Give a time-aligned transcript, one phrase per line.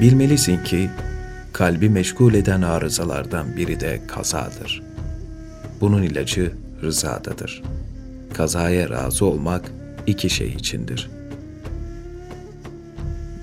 [0.00, 0.90] Bilmelisin ki
[1.52, 4.82] kalbi meşgul eden arızalardan biri de kazadır.
[5.80, 7.62] Bunun ilacı rızadadır.
[8.32, 9.72] Kazaya razı olmak
[10.06, 11.10] iki şey içindir.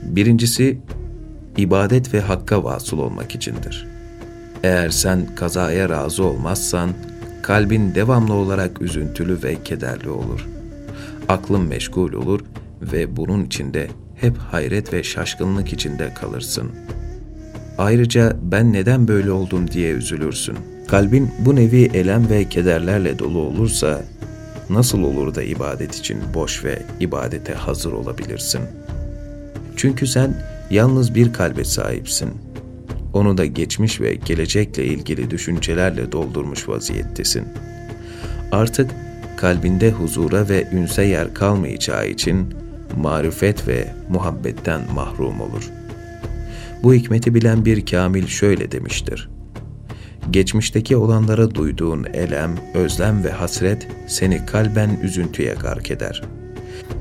[0.04, 0.80] Birincisi,
[1.58, 3.88] ibadet ve hakka vasıl olmak içindir.
[4.64, 6.90] Eğer sen kazaya razı olmazsan,
[7.42, 10.48] kalbin devamlı olarak üzüntülü ve kederli olur.
[11.28, 12.42] Aklın meşgul olur
[12.82, 16.72] ve bunun içinde hep hayret ve şaşkınlık içinde kalırsın.
[17.78, 20.58] Ayrıca ben neden böyle oldum diye üzülürsün.
[20.88, 24.02] Kalbin bu nevi elem ve kederlerle dolu olursa
[24.70, 28.62] nasıl olur da ibadet için boş ve ibadete hazır olabilirsin?
[29.76, 30.34] Çünkü sen
[30.70, 32.30] yalnız bir kalbe sahipsin.
[33.14, 37.44] Onu da geçmiş ve gelecekle ilgili düşüncelerle doldurmuş vaziyettesin.
[38.52, 38.92] Artık
[39.38, 42.54] kalbinde huzura ve ünse yer kalmayacağı için
[42.98, 45.70] marifet ve muhabbetten mahrum olur.
[46.84, 49.30] Bu hikmeti bilen bir kamil şöyle demiştir.
[50.32, 56.22] Geçmişteki olanlara duyduğun elem, özlem ve hasret seni kalben üzüntüye gark eder.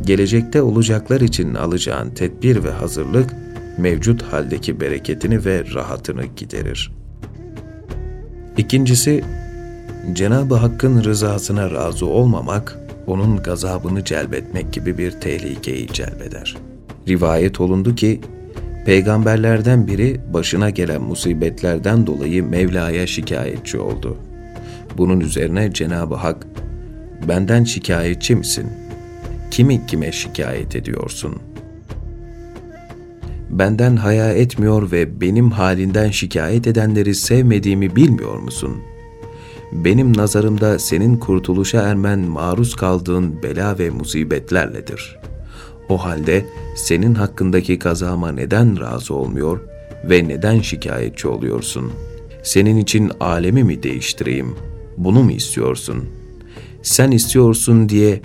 [0.02, 3.30] Gelecekte olacaklar için alacağın tedbir ve hazırlık,
[3.78, 6.92] mevcut haldeki bereketini ve rahatını giderir.
[8.56, 9.24] İkincisi,
[10.12, 16.56] Cenab-ı Hakk'ın rızasına razı olmamak, onun gazabını celbetmek gibi bir tehlikeyi celbeder.
[17.08, 18.20] Rivayet olundu ki,
[18.86, 24.16] peygamberlerden biri başına gelen musibetlerden dolayı Mevla'ya şikayetçi oldu.
[24.98, 26.46] Bunun üzerine Cenab-ı Hak,
[27.28, 28.66] benden şikayetçi misin?
[29.50, 31.36] Kimi kime şikayet ediyorsun?
[33.50, 38.95] Benden haya etmiyor ve benim halinden şikayet edenleri sevmediğimi bilmiyor musun?''
[39.72, 45.18] Benim nazarımda senin kurtuluşa ermen maruz kaldığın bela ve musibetlerledir.
[45.88, 49.60] O halde senin hakkındaki kazama neden razı olmuyor
[50.10, 51.92] ve neden şikayetçi oluyorsun?
[52.42, 54.54] Senin için alemi mi değiştireyim?
[54.96, 56.04] Bunu mu istiyorsun?
[56.82, 58.20] Sen istiyorsun diye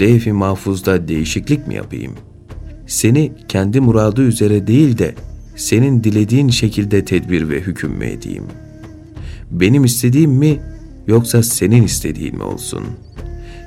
[0.00, 2.12] levh-i mahfuzda değişiklik mi yapayım?
[2.86, 5.14] Seni kendi muradı üzere değil de
[5.56, 8.44] senin dilediğin şekilde tedbir ve hüküm mü edeyim?
[9.50, 10.60] Benim istediğim mi
[11.06, 12.84] yoksa senin istediğin mi olsun?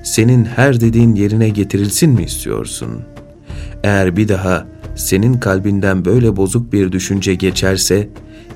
[0.04, 3.02] Senin her dediğin yerine getirilsin mi istiyorsun?
[3.84, 8.10] Eğer bir daha senin kalbinden böyle bozuk bir düşünce geçerse,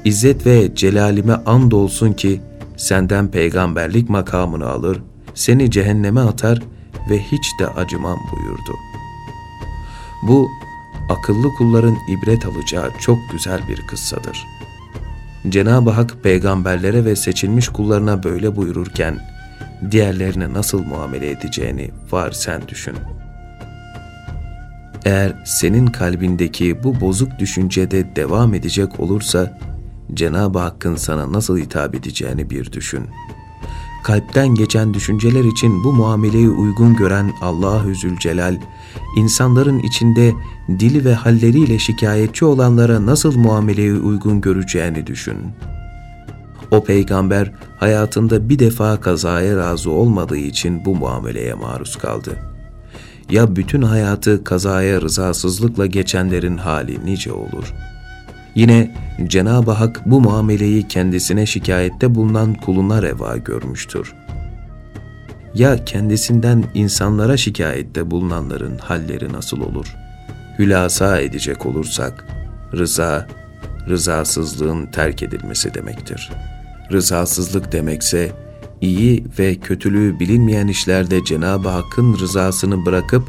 [0.06, 2.41] İzzet ve celalime and olsun ki
[2.78, 5.01] senden peygamberlik makamını alır,
[5.35, 6.61] seni cehenneme atar
[7.09, 8.78] ve hiç de acımam buyurdu.
[10.28, 10.47] Bu,
[11.09, 14.69] akıllı kulların ibret alacağı çok güzel bir kıssadır.''
[15.50, 19.20] Cenab-ı Hak peygamberlere ve seçilmiş kullarına böyle buyururken
[19.92, 22.96] diğerlerine nasıl muamele edeceğini var sen düşün.
[25.06, 29.60] Eğer senin kalbindeki bu bozuk düşüncede devam edecek olursa
[30.14, 33.08] Cenab-ı Hakk'ın sana nasıl hitap edeceğini bir düşün.
[34.04, 38.58] Kalpten geçen düşünceler için bu muameleyi uygun gören Allahü Zülcelal
[39.16, 40.34] insanların içinde
[40.70, 45.38] dili ve halleriyle şikayetçi olanlara nasıl muameleyi uygun göreceğini düşün.
[46.72, 52.38] O peygamber hayatında bir defa kazaya razı olmadığı için bu muameleye maruz kaldı.
[53.30, 57.74] Ya bütün hayatı kazaya rızasızlıkla geçenlerin hali nice olur?
[58.56, 58.96] Yine
[59.28, 64.30] Cenab-ı Hak bu muameleyi kendisine şikayette bulunan kuluna reva görmüştür.''
[65.54, 69.96] ya kendisinden insanlara şikayette bulunanların halleri nasıl olur?
[70.59, 72.26] Hülasa edecek olursak,
[72.74, 73.28] rıza,
[73.90, 76.32] rızasızlığın terk edilmesi demektir.
[76.92, 78.32] Rızasızlık demekse,
[78.82, 83.28] iyi ve kötülüğü bilinmeyen işlerde Cenab-ı Hakk'ın rızasını bırakıp,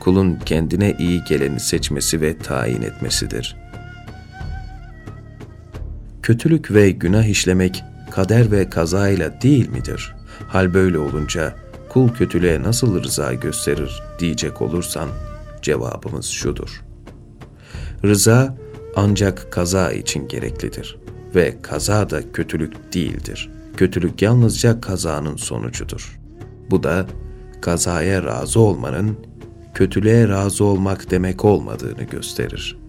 [0.00, 3.56] kulun kendine iyi geleni seçmesi ve tayin etmesidir.
[6.30, 10.14] Kötülük ve günah işlemek kader ve kazayla değil midir?''
[10.48, 11.54] Hal böyle olunca
[11.88, 15.08] kul kötülüğe nasıl rıza gösterir diyecek olursan
[15.62, 16.82] cevabımız şudur.
[18.04, 18.56] Rıza
[18.96, 20.98] ancak kaza için gereklidir
[21.34, 23.50] ve kaza da kötülük değildir.
[23.76, 26.18] Kötülük yalnızca kazanın sonucudur.
[26.70, 27.06] Bu da
[27.60, 29.16] kazaya razı olmanın
[29.74, 32.79] kötülüğe razı olmak demek olmadığını gösterir.